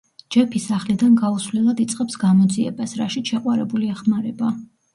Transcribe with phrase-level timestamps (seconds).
[0.35, 4.55] ჯეფი სახლიდან გაუსვლელად იწყებს გამოძიებას, რაშიც შეყვარებული ეხმარება.